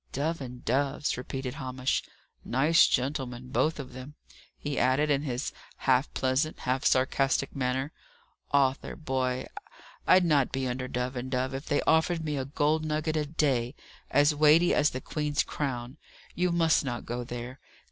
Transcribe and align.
"Dove 0.13 0.41
and 0.41 0.65
Dove's," 0.65 1.15
repeated 1.15 1.53
Hamish. 1.53 2.01
"Nice 2.43 2.87
gentlemen, 2.87 3.51
both 3.51 3.77
of 3.79 3.93
them!" 3.93 4.15
he 4.57 4.79
added, 4.79 5.11
in 5.11 5.21
his 5.21 5.53
half 5.77 6.11
pleasant, 6.15 6.61
half 6.61 6.83
sarcastic 6.83 7.55
manner. 7.55 7.91
"Arthur, 8.49 8.95
boy, 8.95 9.45
I'd 10.07 10.25
not 10.25 10.51
be 10.51 10.67
under 10.67 10.87
Dove 10.87 11.15
and 11.15 11.29
Dove 11.29 11.53
if 11.53 11.67
they 11.67 11.81
offered 11.83 12.25
me 12.25 12.35
a 12.35 12.45
gold 12.45 12.83
nugget 12.83 13.15
a 13.15 13.27
day, 13.27 13.75
as 14.09 14.33
weighty 14.33 14.73
as 14.73 14.89
the 14.89 15.01
Queen's 15.01 15.43
crown. 15.43 15.97
You 16.33 16.51
must 16.51 16.83
not 16.83 17.05
go 17.05 17.23
there." 17.23 17.59